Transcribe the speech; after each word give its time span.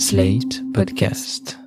Slate 0.00 0.62
Podcast. 0.72 1.58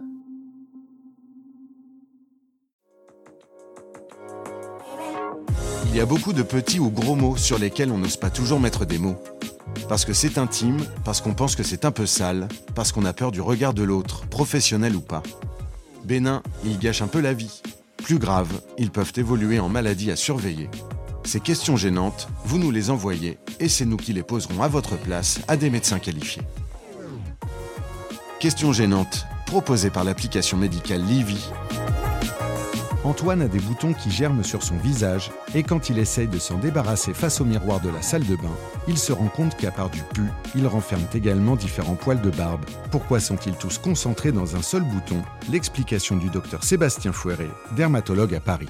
Il 5.86 5.96
y 5.96 5.99
a 5.99 6.07
beaucoup 6.07 6.33
de 6.33 6.41
petits 6.41 6.79
ou 6.79 6.89
gros 6.89 7.15
mots 7.15 7.38
sur 7.38 7.59
lesquels 7.59 7.91
on 7.91 7.99
n'ose 7.99 8.17
pas 8.17 8.31
toujours 8.31 8.59
mettre 8.59 8.85
des 8.85 8.97
mots. 8.97 9.21
Parce 9.88 10.04
que 10.04 10.13
c'est 10.13 10.39
intime, 10.39 10.79
parce 11.05 11.21
qu'on 11.21 11.35
pense 11.35 11.55
que 11.55 11.61
c'est 11.61 11.85
un 11.85 11.91
peu 11.91 12.07
sale, 12.07 12.47
parce 12.73 12.91
qu'on 12.91 13.05
a 13.05 13.13
peur 13.13 13.31
du 13.31 13.39
regard 13.39 13.76
de 13.76 13.83
l'autre, 13.83 14.26
professionnel 14.26 14.96
ou 14.96 15.02
pas. 15.02 15.22
Bénin, 16.04 16.42
ils 16.66 16.80
gâchent 16.80 17.04
un 17.04 17.08
peu 17.08 17.22
la 17.22 17.36
vie. 17.36 17.62
Plus 17.98 18.18
grave, 18.18 18.50
ils 18.80 18.90
peuvent 18.90 19.14
évoluer 19.16 19.60
en 19.60 19.70
maladie 19.70 20.10
à 20.10 20.16
surveiller. 20.16 20.72
Ces 21.24 21.40
questions 21.40 21.78
gênantes, 21.78 22.28
vous 22.46 22.58
nous 22.58 22.72
les 22.72 22.90
envoyez 22.90 23.38
et 23.60 23.70
c'est 23.70 23.86
nous 23.86 23.98
qui 23.98 24.12
les 24.12 24.24
poserons 24.24 24.64
à 24.64 24.68
votre 24.68 24.98
place 24.98 25.40
à 25.48 25.56
des 25.56 25.70
médecins 25.70 26.00
qualifiés. 26.00 26.42
Questions 28.44 28.73
gênantes, 28.73 29.25
proposées 29.46 29.90
par 29.90 30.04
l'application 30.04 30.58
médicale 30.58 31.02
Livy. 31.02 31.49
Antoine 33.05 33.41
a 33.41 33.48
des 33.48 33.62
boutons 33.62 33.94
qui 33.94 34.12
germent 34.12 34.44
sur 34.44 34.63
son 34.63 34.76
visage 34.76 35.31
et 35.55 35.63
quand 35.63 35.90
il 35.90 35.98
essaye 35.98 36.27
de 36.27 36.38
s'en 36.40 36.58
débarrasser 36.58 37.13
face 37.13 37.40
au 37.40 37.45
miroir 37.45 37.80
de 37.80 37.88
la 37.88 38.02
salle 38.02 38.26
de 38.26 38.35
bain, 38.35 38.52
il 38.90 38.98
se 38.98 39.13
rend 39.13 39.30
compte 39.30 39.55
qu'à 39.55 39.71
part 39.71 39.90
du 39.90 40.02
pu, 40.13 40.23
il 40.55 40.68
renferme 40.68 41.05
également 41.13 41.55
différents 41.55 41.95
poils 41.95 42.20
de 42.20 42.32
barbe. 42.32 42.66
Pourquoi 42.91 43.21
sont-ils 43.21 43.55
tous 43.55 43.77
concentrés 43.77 44.34
dans 44.34 44.57
un 44.57 44.62
seul 44.62 44.84
bouton? 44.84 45.21
L'explication 45.49 46.18
du 46.18 46.30
docteur 46.30 46.66
Sébastien 46.66 47.13
Fouéré, 47.13 47.48
dermatologue 47.77 48.35
à 48.35 48.41
Paris. 48.41 48.68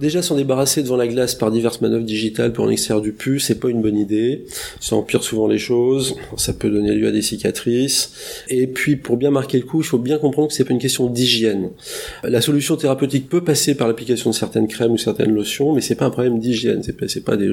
Déjà 0.00 0.22
s'en 0.22 0.36
débarrasser 0.36 0.82
devant 0.82 0.96
la 0.96 1.06
glace 1.06 1.34
par 1.34 1.50
diverses 1.50 1.82
manœuvres 1.82 2.06
digitales 2.06 2.54
pour 2.54 2.64
en 2.64 2.70
extraire 2.70 3.02
du 3.02 3.12
pu, 3.12 3.38
c'est 3.38 3.60
pas 3.60 3.68
une 3.68 3.82
bonne 3.82 3.98
idée. 3.98 4.46
Ça 4.80 4.96
empire 4.96 5.22
souvent 5.22 5.46
les 5.46 5.58
choses, 5.58 6.16
ça 6.38 6.54
peut 6.54 6.70
donner 6.70 6.94
lieu 6.94 7.06
à 7.06 7.10
des 7.10 7.20
cicatrices. 7.20 8.14
Et 8.48 8.66
puis 8.66 8.96
pour 8.96 9.18
bien 9.18 9.30
marquer 9.30 9.58
le 9.58 9.64
coup, 9.64 9.82
il 9.82 9.84
faut 9.84 9.98
bien 9.98 10.16
comprendre 10.16 10.48
que 10.48 10.54
c'est 10.54 10.64
pas 10.64 10.72
une 10.72 10.78
question 10.78 11.06
d'hygiène. 11.06 11.68
La 12.22 12.40
solution 12.40 12.76
thérapeutique 12.76 13.28
peut 13.28 13.44
passer 13.44 13.74
par 13.74 13.88
l'application 13.88 14.30
de 14.30 14.34
certaines 14.34 14.68
crèmes 14.68 14.92
ou 14.92 14.96
certaines 14.96 15.34
lotions, 15.34 15.74
mais 15.74 15.82
c'est 15.82 15.96
pas 15.96 16.06
un 16.06 16.10
problème 16.10 16.38
d'hygiène. 16.38 16.82
C'est 16.82 16.96
pas, 16.96 17.04
pas 17.22 17.36
des 17.36 17.50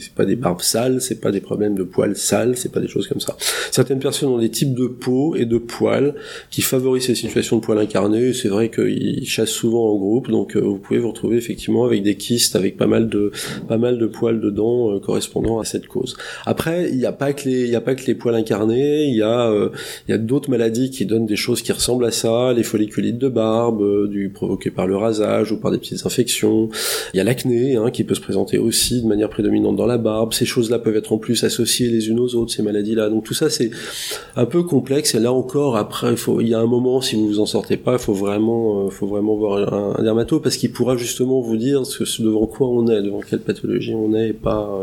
c'est 0.00 0.14
pas 0.14 0.24
des 0.24 0.36
barbes 0.36 0.62
sales, 0.62 1.02
c'est 1.02 1.20
pas 1.20 1.30
des 1.30 1.42
problèmes 1.42 1.74
de 1.74 1.82
poils 1.82 2.16
sales, 2.16 2.56
c'est 2.56 2.72
pas 2.72 2.80
des 2.80 2.88
choses 2.88 3.06
comme 3.06 3.20
ça. 3.20 3.36
Certaines 3.70 3.98
personnes 3.98 4.30
ont 4.30 4.38
des 4.38 4.50
types 4.50 4.72
de 4.72 4.86
peau 4.86 5.36
et 5.36 5.44
de 5.44 5.58
poils 5.58 6.14
qui 6.50 6.62
favorisent 6.62 7.04
ces 7.04 7.14
situations 7.14 7.56
de 7.56 7.60
poils 7.60 7.78
incarnés. 7.78 8.32
C'est 8.32 8.48
vrai 8.48 8.70
qu'ils 8.70 9.28
chassent 9.28 9.50
souvent 9.50 9.92
en 9.92 9.96
groupe, 9.96 10.30
donc 10.30 10.56
euh, 10.56 10.60
vous 10.60 10.78
pouvez 10.78 10.98
vous 10.98 11.08
retrouver 11.08 11.33
effectivement 11.36 11.84
avec 11.84 12.02
des 12.02 12.16
kystes, 12.16 12.56
avec 12.56 12.76
pas 12.76 12.86
mal 12.86 13.08
de 13.08 13.32
pas 13.68 13.78
mal 13.78 13.98
de 13.98 14.06
poils 14.06 14.40
dedans 14.40 14.92
euh, 14.92 15.00
correspondant 15.00 15.58
à 15.60 15.64
cette 15.64 15.86
cause. 15.86 16.16
Après, 16.46 16.90
il 16.90 16.98
n'y 16.98 17.06
a 17.06 17.12
pas 17.12 17.32
que 17.32 17.48
les 17.48 17.64
il 17.64 17.70
y 17.70 17.76
a 17.76 17.80
pas 17.80 17.94
que 17.94 18.06
les 18.06 18.14
poils 18.14 18.34
incarnés, 18.34 19.04
il 19.04 19.16
y 19.16 19.22
a 19.22 19.50
euh, 19.50 19.70
il 20.08 20.12
y 20.12 20.14
a 20.14 20.18
d'autres 20.18 20.50
maladies 20.50 20.90
qui 20.90 21.06
donnent 21.06 21.26
des 21.26 21.36
choses 21.36 21.62
qui 21.62 21.72
ressemblent 21.72 22.04
à 22.04 22.10
ça, 22.10 22.52
les 22.52 22.62
folliculites 22.62 23.18
de 23.18 23.28
barbe, 23.28 23.82
euh, 23.82 24.08
du 24.08 24.30
provoqué 24.30 24.70
par 24.70 24.86
le 24.86 24.96
rasage 24.96 25.52
ou 25.52 25.58
par 25.58 25.70
des 25.70 25.78
petites 25.78 26.04
infections. 26.04 26.68
Il 27.12 27.16
y 27.18 27.20
a 27.20 27.24
l'acné 27.24 27.76
hein, 27.76 27.90
qui 27.90 28.04
peut 28.04 28.14
se 28.14 28.20
présenter 28.20 28.58
aussi 28.58 29.02
de 29.02 29.06
manière 29.06 29.30
prédominante 29.30 29.76
dans 29.76 29.86
la 29.86 29.98
barbe. 29.98 30.32
Ces 30.32 30.46
choses-là 30.46 30.78
peuvent 30.78 30.96
être 30.96 31.12
en 31.12 31.18
plus 31.18 31.44
associées 31.44 31.88
les 31.88 32.08
unes 32.08 32.20
aux 32.20 32.34
autres 32.34 32.52
ces 32.52 32.62
maladies-là. 32.62 33.08
Donc 33.08 33.24
tout 33.24 33.34
ça 33.34 33.50
c'est 33.50 33.70
un 34.36 34.46
peu 34.46 34.62
complexe 34.62 35.14
et 35.14 35.20
là 35.20 35.32
encore 35.32 35.76
après 35.76 36.14
il 36.40 36.48
y 36.48 36.54
a 36.54 36.60
un 36.60 36.66
moment 36.66 37.00
si 37.00 37.16
vous 37.16 37.26
vous 37.26 37.40
en 37.40 37.46
sortez 37.46 37.76
pas, 37.76 37.94
il 37.94 37.98
faut 37.98 38.14
vraiment 38.14 38.88
faut 38.90 39.06
vraiment 39.06 39.36
voir 39.36 39.72
un, 39.72 39.94
un 39.98 40.02
dermato 40.02 40.40
parce 40.40 40.56
qu'il 40.56 40.72
pourra 40.72 40.96
justement 40.96 41.23
vous 41.24 41.56
dire 41.56 41.84
ce, 41.86 42.22
devant 42.22 42.46
quoi 42.46 42.68
on 42.68 42.86
est, 42.88 43.02
devant 43.02 43.20
quelle 43.20 43.40
pathologie 43.40 43.94
on 43.94 44.14
est, 44.14 44.28
et 44.28 44.32
pas 44.32 44.80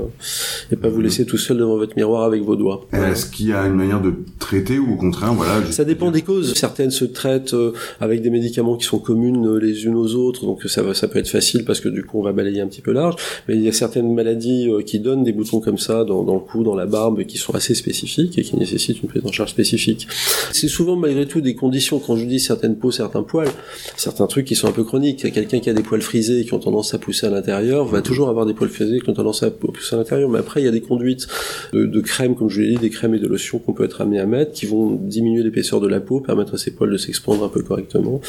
et 0.72 0.75
pas 0.75 0.89
vous 0.89 0.97
mhm. 0.97 1.03
laisser 1.03 1.25
tout 1.25 1.38
seul 1.38 1.58
devant 1.58 1.78
votre 1.78 1.95
miroir 1.95 2.23
avec 2.23 2.44
vos 2.44 2.56
doigts. 2.56 2.86
Est-ce 2.94 3.25
qu'il 3.25 3.47
y 3.47 3.53
a 3.53 3.66
une 3.66 3.75
manière 3.75 4.02
de 4.02 4.14
traiter 4.39 4.80
ou 4.80 4.94
au 4.94 4.97
contraire, 4.97 5.34
voilà 5.34 5.62
Ça 5.72 5.86
dépend 5.86 6.12
des 6.12 6.22
causes. 6.22 6.53
Certaines 6.56 6.92
se 6.92 7.06
traitent 7.06 7.53
euh, 7.53 7.73
avec 8.00 8.22
des 8.22 8.30
médicaments 8.30 8.78
qui 8.78 8.86
sont 8.86 9.00
communes 9.00 9.47
euh, 9.47 9.59
les 9.59 9.86
unes 9.86 9.95
aux 9.95 10.16
autres, 10.16 10.45
donc 10.45 10.64
ça 10.64 10.81
va, 10.81 10.94
ça 10.94 11.08
peut 11.08 11.19
être 11.19 11.30
facile 11.30 11.66
parce 11.66 11.80
que 11.80 11.89
du 11.89 12.03
coup 12.03 12.19
on 12.19 12.23
va 12.23 12.31
balayer 12.31 12.62
un 12.62 12.68
petit 12.68 12.81
peu 12.81 12.91
large. 12.91 13.16
Mais 13.47 13.56
il 13.56 13.62
y 13.62 13.68
a 13.68 13.72
certaines 13.72 14.13
maladies 14.13 14.69
euh, 14.69 14.81
qui 14.81 15.00
donnent 15.00 15.24
des 15.24 15.34
boutons 15.34 15.59
comme 15.59 15.78
ça 15.78 16.03
dans, 16.03 16.24
dans 16.24 16.35
le 16.35 16.40
cou, 16.40 16.63
dans 16.63 16.75
la 16.75 16.85
barbe, 16.85 17.24
qui 17.25 17.38
sont 17.38 17.53
assez 17.56 17.75
spécifiques 17.75 18.38
et 18.38 18.44
qui 18.44 18.56
nécessitent 18.56 19.01
une 19.01 19.09
prise 19.09 19.25
en 19.25 19.31
charge 19.31 19.51
spécifique. 19.51 20.07
C'est 20.51 20.68
souvent 20.68 20.96
malgré 20.96 21.25
tout 21.25 21.41
des 21.41 21.56
conditions. 21.56 22.00
Quand 22.00 22.16
je 22.16 22.25
dis 22.25 22.40
certaines 22.40 22.75
peaux, 22.75 22.91
certains 22.91 23.24
poils, 23.24 23.50
certains 23.96 24.28
trucs 24.28 24.46
qui 24.46 24.56
sont 24.56 24.68
un 24.68 24.72
peu 24.72 24.84
chroniques. 24.84 25.22
Il 25.22 25.25
y 25.25 25.28
a 25.28 25.31
quelqu'un 25.31 25.59
qui 25.59 25.69
a 25.69 25.74
des 25.74 25.84
poils 25.84 26.01
frisés 26.01 26.20
qui 26.21 26.53
ont 26.53 26.59
tendance 26.59 26.93
à 26.93 26.99
pousser 26.99 27.27
à 27.27 27.29
l'intérieur 27.29 27.85
va 27.85 28.01
toujours 28.01 28.29
avoir 28.29 28.45
des 28.45 28.53
poils 28.53 28.69
frisés 28.69 28.99
qui 28.99 29.09
ont 29.09 29.13
tendance 29.13 29.43
à 29.43 29.51
pousser 29.51 29.95
à 29.95 29.97
l'intérieur. 29.97 30.29
Mais 30.29 30.39
après, 30.39 30.61
il 30.61 30.65
y 30.65 30.67
a 30.67 30.71
des 30.71 30.81
conduites 30.81 31.27
de, 31.73 32.01
crèmes, 32.01 32.35
comme 32.35 32.49
je 32.49 32.61
l'ai 32.61 32.69
dit, 32.71 32.77
des 32.77 32.89
crèmes 32.89 33.15
et 33.15 33.19
de 33.19 33.27
lotions 33.27 33.59
qu'on 33.59 33.73
peut 33.73 33.83
être 33.83 34.01
amené 34.01 34.19
à 34.19 34.25
mettre, 34.25 34.51
qui 34.51 34.65
vont 34.65 34.91
diminuer 34.91 35.43
l'épaisseur 35.43 35.79
de 35.81 35.87
la 35.87 35.99
peau, 35.99 36.19
permettre 36.19 36.55
à 36.55 36.57
ces 36.57 36.71
poils 36.71 36.91
de 36.91 36.97
s'expandre 36.97 37.43
un 37.43 37.49
peu 37.49 37.61
correctement, 37.61 38.21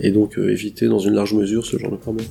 et 0.00 0.10
donc 0.10 0.38
euh, 0.38 0.50
éviter 0.50 0.86
dans 0.88 0.98
une 0.98 1.14
large 1.14 1.34
mesure 1.34 1.66
ce 1.66 1.78
genre 1.78 1.90
de 1.90 1.96
problème. 1.96 2.26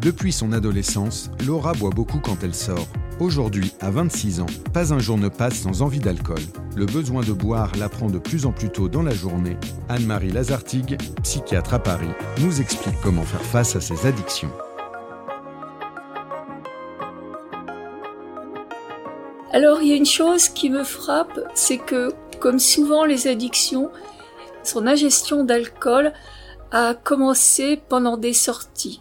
Depuis 0.00 0.32
son 0.32 0.52
adolescence, 0.52 1.30
Laura 1.46 1.74
boit 1.74 1.90
beaucoup 1.90 2.18
quand 2.18 2.42
elle 2.42 2.54
sort. 2.54 2.88
Aujourd'hui, 3.22 3.72
à 3.78 3.88
26 3.88 4.40
ans, 4.40 4.46
pas 4.72 4.92
un 4.92 4.98
jour 4.98 5.16
ne 5.16 5.28
passe 5.28 5.54
sans 5.54 5.82
envie 5.82 6.00
d'alcool. 6.00 6.40
Le 6.74 6.86
besoin 6.86 7.22
de 7.22 7.32
boire 7.32 7.70
la 7.78 7.88
prend 7.88 8.08
de 8.08 8.18
plus 8.18 8.46
en 8.46 8.50
plus 8.50 8.68
tôt 8.68 8.88
dans 8.88 9.04
la 9.04 9.14
journée. 9.14 9.56
Anne-Marie 9.88 10.32
Lazartigue, 10.32 10.98
psychiatre 11.22 11.74
à 11.74 11.78
Paris, 11.78 12.10
nous 12.40 12.60
explique 12.60 13.00
comment 13.00 13.22
faire 13.22 13.44
face 13.44 13.76
à 13.76 13.80
ces 13.80 14.08
addictions. 14.08 14.50
Alors, 19.52 19.80
il 19.82 19.88
y 19.88 19.92
a 19.92 19.96
une 19.96 20.04
chose 20.04 20.48
qui 20.48 20.68
me 20.68 20.82
frappe, 20.82 21.38
c'est 21.54 21.78
que, 21.78 22.12
comme 22.40 22.58
souvent 22.58 23.04
les 23.04 23.28
addictions, 23.28 23.92
son 24.64 24.84
ingestion 24.88 25.44
d'alcool 25.44 26.12
a 26.72 26.94
commencé 26.94 27.80
pendant 27.88 28.16
des 28.16 28.32
sorties. 28.32 29.00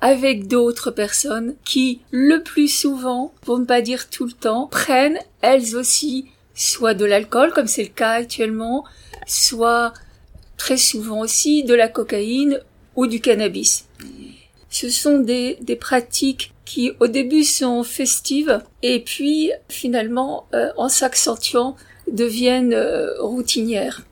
Avec 0.00 0.46
d'autres 0.46 0.90
personnes 0.90 1.54
qui, 1.64 2.00
le 2.10 2.42
plus 2.42 2.68
souvent, 2.68 3.32
pour 3.42 3.58
ne 3.58 3.64
pas 3.64 3.82
dire 3.82 4.08
tout 4.08 4.24
le 4.24 4.32
temps, 4.32 4.66
prennent 4.66 5.18
elles 5.42 5.76
aussi 5.76 6.26
soit 6.54 6.94
de 6.94 7.04
l'alcool, 7.04 7.52
comme 7.52 7.66
c'est 7.66 7.82
le 7.82 7.88
cas 7.88 8.12
actuellement, 8.12 8.84
soit 9.26 9.92
très 10.56 10.76
souvent 10.76 11.20
aussi 11.20 11.64
de 11.64 11.74
la 11.74 11.88
cocaïne 11.88 12.60
ou 12.96 13.06
du 13.06 13.20
cannabis. 13.20 13.86
Ce 14.68 14.88
sont 14.88 15.18
des, 15.18 15.58
des 15.62 15.76
pratiques 15.76 16.52
qui 16.64 16.92
au 17.00 17.08
début 17.08 17.44
sont 17.44 17.82
festives 17.82 18.62
et 18.82 19.00
puis 19.00 19.50
finalement 19.68 20.46
euh, 20.54 20.70
en 20.76 20.88
s'accentuant 20.88 21.76
deviennent 22.12 22.74
euh, 22.74 23.20
routinières. 23.20 24.02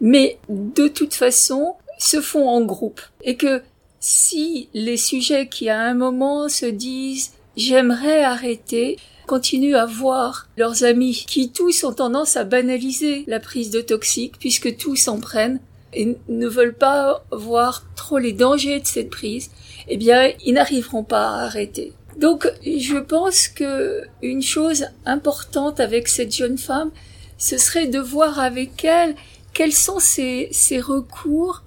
Mais 0.00 0.38
de 0.48 0.88
toute 0.88 1.14
façon 1.14 1.76
se 1.98 2.20
font 2.20 2.48
en 2.48 2.60
groupe 2.60 3.00
et 3.22 3.36
que 3.36 3.62
si 4.02 4.68
les 4.74 4.96
sujets 4.96 5.48
qui 5.48 5.70
à 5.70 5.80
un 5.80 5.94
moment 5.94 6.48
se 6.48 6.66
disent 6.66 7.32
j'aimerais 7.56 8.24
arrêter, 8.24 8.98
continuent 9.28 9.76
à 9.76 9.86
voir 9.86 10.48
leurs 10.56 10.82
amis 10.82 11.24
qui 11.26 11.52
tous 11.52 11.84
ont 11.84 11.92
tendance 11.92 12.36
à 12.36 12.42
banaliser 12.42 13.24
la 13.28 13.38
prise 13.38 13.70
de 13.70 13.80
toxiques 13.80 14.38
puisque 14.40 14.76
tous 14.76 15.06
en 15.06 15.20
prennent 15.20 15.60
et 15.94 16.16
ne 16.28 16.48
veulent 16.48 16.76
pas 16.76 17.24
voir 17.30 17.84
trop 17.94 18.18
les 18.18 18.32
dangers 18.32 18.80
de 18.80 18.86
cette 18.86 19.10
prise, 19.10 19.50
eh 19.88 19.96
bien, 19.96 20.32
ils 20.44 20.54
n'arriveront 20.54 21.04
pas 21.04 21.28
à 21.28 21.44
arrêter. 21.44 21.92
Donc, 22.16 22.50
je 22.64 22.96
pense 22.98 23.46
que 23.46 24.02
une 24.20 24.42
chose 24.42 24.86
importante 25.06 25.78
avec 25.78 26.08
cette 26.08 26.34
jeune 26.34 26.58
femme, 26.58 26.90
ce 27.38 27.56
serait 27.56 27.86
de 27.86 28.00
voir 28.00 28.40
avec 28.40 28.84
elle 28.84 29.14
quels 29.52 29.72
sont 29.72 30.00
ses, 30.00 30.48
ses 30.50 30.80
recours 30.80 31.62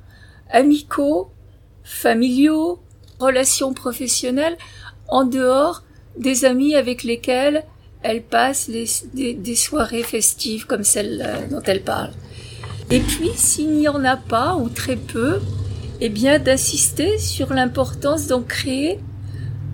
amicaux 0.49 1.29
familiaux, 1.85 2.81
relations 3.19 3.73
professionnelles, 3.73 4.57
en 5.07 5.23
dehors 5.23 5.83
des 6.17 6.43
amis 6.43 6.75
avec 6.75 7.03
lesquels 7.03 7.63
elle 8.01 8.21
passe 8.21 8.69
des, 8.69 9.55
soirées 9.55 10.03
festives 10.03 10.65
comme 10.65 10.83
celle 10.83 11.23
euh, 11.25 11.47
dont 11.49 11.61
elle 11.65 11.81
parle. 11.81 12.11
Et 12.91 12.99
puis, 12.99 13.31
s'il 13.35 13.71
n'y 13.71 13.87
en 13.87 14.03
a 14.03 14.15
pas 14.15 14.55
ou 14.55 14.69
très 14.69 14.95
peu, 14.95 15.39
eh 16.01 16.09
bien, 16.09 16.37
d'insister 16.37 17.17
sur 17.17 17.53
l'importance 17.53 18.27
d'en 18.27 18.43
créer, 18.43 18.99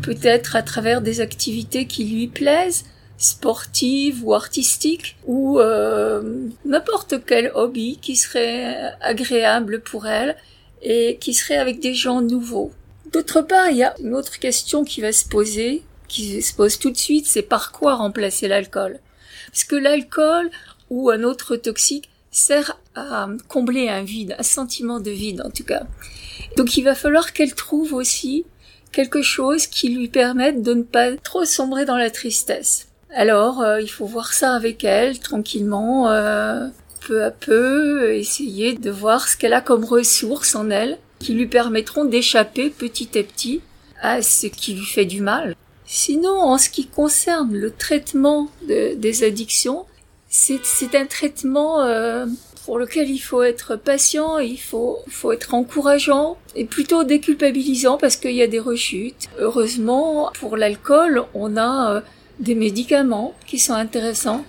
peut-être 0.01 0.55
à 0.55 0.61
travers 0.61 1.01
des 1.01 1.19
activités 1.19 1.87
qui 1.87 2.05
lui 2.05 2.27
plaisent, 2.27 2.85
sportives 3.17 4.23
ou 4.23 4.33
artistiques, 4.33 5.17
ou 5.25 5.59
euh, 5.59 6.47
n'importe 6.65 7.15
quel 7.25 7.51
hobby 7.53 7.99
qui 8.01 8.15
serait 8.15 8.93
agréable 9.01 9.81
pour 9.81 10.07
elle, 10.07 10.37
et 10.81 11.17
qui 11.19 11.33
serait 11.33 11.57
avec 11.57 11.79
des 11.79 11.93
gens 11.93 12.21
nouveaux. 12.21 12.71
D'autre 13.11 13.41
part, 13.41 13.69
il 13.69 13.77
y 13.77 13.83
a 13.83 13.93
une 13.99 14.15
autre 14.15 14.39
question 14.39 14.83
qui 14.83 15.01
va 15.01 15.11
se 15.11 15.27
poser, 15.27 15.83
qui 16.07 16.41
se 16.41 16.53
pose 16.53 16.79
tout 16.79 16.91
de 16.91 16.97
suite, 16.97 17.25
c'est 17.27 17.41
par 17.41 17.71
quoi 17.71 17.95
remplacer 17.95 18.47
l'alcool? 18.47 18.99
Parce 19.51 19.63
que 19.63 19.75
l'alcool 19.75 20.49
ou 20.89 21.09
un 21.09 21.23
autre 21.23 21.55
toxique 21.55 22.09
sert 22.31 22.79
à 22.95 23.27
combler 23.47 23.89
un 23.89 24.03
vide, 24.03 24.35
un 24.39 24.43
sentiment 24.43 24.99
de 24.99 25.11
vide 25.11 25.41
en 25.45 25.49
tout 25.49 25.65
cas. 25.65 25.83
Donc 26.57 26.77
il 26.77 26.83
va 26.83 26.95
falloir 26.95 27.33
qu'elle 27.33 27.53
trouve 27.53 27.93
aussi 27.93 28.45
quelque 28.91 29.21
chose 29.21 29.67
qui 29.67 29.89
lui 29.89 30.09
permette 30.09 30.61
de 30.61 30.73
ne 30.73 30.83
pas 30.83 31.15
trop 31.17 31.45
sombrer 31.45 31.85
dans 31.85 31.97
la 31.97 32.09
tristesse. 32.09 32.87
Alors, 33.13 33.61
euh, 33.61 33.81
il 33.81 33.89
faut 33.89 34.05
voir 34.05 34.33
ça 34.33 34.53
avec 34.53 34.83
elle 34.83 35.19
tranquillement, 35.19 36.09
euh, 36.09 36.67
peu 37.05 37.23
à 37.23 37.31
peu, 37.31 38.13
essayer 38.13 38.73
de 38.73 38.91
voir 38.91 39.27
ce 39.27 39.37
qu'elle 39.37 39.53
a 39.53 39.61
comme 39.61 39.85
ressources 39.85 40.55
en 40.55 40.69
elle 40.69 40.97
qui 41.19 41.33
lui 41.33 41.47
permettront 41.47 42.05
d'échapper 42.05 42.69
petit 42.69 43.17
à 43.17 43.23
petit 43.23 43.61
à 44.01 44.21
ce 44.21 44.47
qui 44.47 44.73
lui 44.73 44.85
fait 44.85 45.05
du 45.05 45.21
mal. 45.21 45.55
Sinon, 45.85 46.39
en 46.39 46.57
ce 46.57 46.69
qui 46.69 46.87
concerne 46.87 47.53
le 47.53 47.69
traitement 47.71 48.49
des 48.67 49.23
addictions, 49.23 49.85
c'est 50.29 50.95
un 50.95 51.05
traitement 51.05 51.81
euh, 51.81 52.25
pour 52.65 52.79
lequel 52.79 53.09
il 53.09 53.19
faut 53.19 53.43
être 53.43 53.75
patient, 53.75 54.39
il 54.39 54.59
faut, 54.59 54.99
faut 55.09 55.31
être 55.31 55.53
encourageant 55.53 56.37
et 56.55 56.65
plutôt 56.65 57.03
déculpabilisant 57.03 57.97
parce 57.97 58.15
qu'il 58.15 58.31
y 58.31 58.41
a 58.41 58.47
des 58.47 58.59
rechutes. 58.59 59.27
Heureusement, 59.39 60.31
pour 60.39 60.55
l'alcool, 60.57 61.23
on 61.33 61.57
a 61.57 61.95
euh, 61.95 62.01
des 62.39 62.55
médicaments 62.55 63.33
qui 63.45 63.59
sont 63.59 63.73
intéressants. 63.73 64.45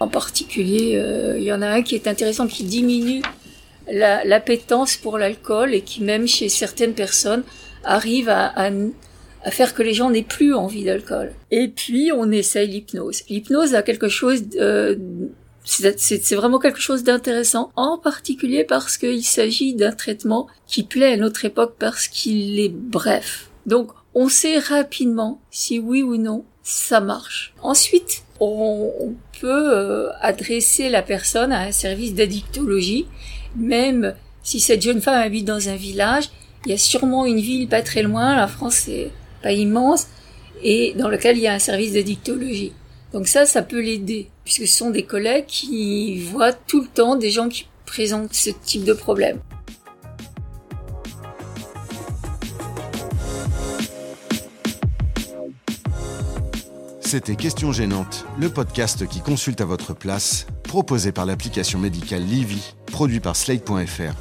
En 0.00 0.08
particulier, 0.08 0.96
euh, 0.96 1.38
il 1.38 1.44
y 1.44 1.52
en 1.52 1.62
a 1.62 1.68
un 1.68 1.82
qui 1.82 1.94
est 1.94 2.08
intéressant 2.08 2.46
qui 2.46 2.64
diminue 2.64 3.22
l'appétence 3.92 4.96
pour 4.96 5.18
l'alcool 5.18 5.74
et 5.74 5.82
qui 5.82 6.02
même 6.02 6.26
chez 6.26 6.48
certaines 6.48 6.94
personnes 6.94 7.42
arrive 7.84 8.28
à, 8.28 8.46
à, 8.46 8.70
à 9.44 9.50
faire 9.50 9.74
que 9.74 9.82
les 9.82 9.94
gens 9.94 10.10
n'aient 10.10 10.22
plus 10.22 10.54
envie 10.54 10.84
d'alcool. 10.84 11.32
Et 11.50 11.68
puis 11.68 12.10
on 12.14 12.30
essaye 12.30 12.68
l'hypnose. 12.68 13.22
L'hypnose 13.28 13.74
a 13.74 13.82
quelque 13.82 14.08
chose 14.08 14.48
de, 14.48 14.98
c'est 15.64 16.34
vraiment 16.34 16.58
quelque 16.58 16.80
chose 16.80 17.04
d'intéressant, 17.04 17.70
en 17.76 17.98
particulier 17.98 18.64
parce 18.64 18.96
qu'il 18.96 19.24
s'agit 19.24 19.74
d'un 19.74 19.92
traitement 19.92 20.46
qui 20.66 20.82
plaît 20.82 21.12
à 21.12 21.16
notre 21.16 21.44
époque 21.44 21.74
parce 21.78 22.08
qu'il 22.08 22.58
est 22.58 22.72
bref. 22.72 23.50
Donc, 23.66 23.90
on 24.14 24.28
sait 24.28 24.58
rapidement 24.58 25.40
si 25.50 25.78
oui 25.78 26.02
ou 26.02 26.16
non 26.16 26.44
ça 26.62 27.00
marche. 27.00 27.54
Ensuite, 27.62 28.22
on, 28.40 29.14
peut 29.40 29.70
euh, 29.74 30.10
adresser 30.20 30.88
la 30.88 31.02
personne 31.02 31.52
à 31.52 31.60
un 31.60 31.72
service 31.72 32.14
d'addictologie, 32.14 33.06
même 33.56 34.14
si 34.42 34.60
cette 34.60 34.82
jeune 34.82 35.00
femme 35.00 35.20
habite 35.20 35.44
dans 35.44 35.68
un 35.68 35.76
village, 35.76 36.30
il 36.64 36.70
y 36.70 36.74
a 36.74 36.78
sûrement 36.78 37.26
une 37.26 37.40
ville 37.40 37.68
pas 37.68 37.82
très 37.82 38.02
loin, 38.02 38.36
la 38.36 38.48
France 38.48 38.88
est 38.88 39.10
pas 39.42 39.52
immense, 39.52 40.08
et 40.62 40.94
dans 40.96 41.08
lequel 41.08 41.36
il 41.38 41.42
y 41.42 41.46
a 41.46 41.54
un 41.54 41.58
service 41.58 41.94
d'addictologie. 41.94 42.72
Donc 43.12 43.28
ça, 43.28 43.46
ça 43.46 43.62
peut 43.62 43.80
l'aider, 43.80 44.28
puisque 44.44 44.66
ce 44.66 44.78
sont 44.78 44.90
des 44.90 45.04
collègues 45.04 45.46
qui 45.46 46.20
voient 46.20 46.52
tout 46.52 46.82
le 46.82 46.88
temps 46.88 47.16
des 47.16 47.30
gens 47.30 47.48
qui 47.48 47.66
présentent 47.86 48.34
ce 48.34 48.50
type 48.50 48.84
de 48.84 48.92
problème. 48.92 49.40
C'était 57.10 57.34
Question 57.34 57.72
Gênante, 57.72 58.24
le 58.38 58.50
podcast 58.50 59.04
qui 59.08 59.20
consulte 59.20 59.60
à 59.60 59.64
votre 59.64 59.94
place, 59.94 60.46
proposé 60.62 61.10
par 61.10 61.26
l'application 61.26 61.80
médicale 61.80 62.22
Livy, 62.22 62.76
produit 62.86 63.18
par 63.18 63.34
Slate.fr. 63.34 64.14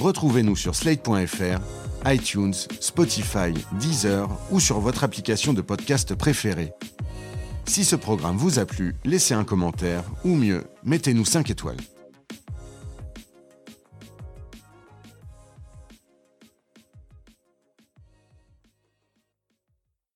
Retrouvez-nous 0.00 0.56
sur 0.56 0.74
Slate.fr, 0.74 1.60
iTunes, 2.04 2.54
Spotify, 2.80 3.54
Deezer 3.78 4.28
ou 4.50 4.58
sur 4.58 4.80
votre 4.80 5.04
application 5.04 5.52
de 5.52 5.60
podcast 5.60 6.16
préférée. 6.16 6.72
Si 7.64 7.84
ce 7.84 7.94
programme 7.94 8.36
vous 8.36 8.58
a 8.58 8.66
plu, 8.66 8.96
laissez 9.04 9.34
un 9.34 9.44
commentaire 9.44 10.02
ou 10.24 10.34
mieux, 10.34 10.64
mettez-nous 10.82 11.24
5 11.24 11.48
étoiles. 11.48 11.76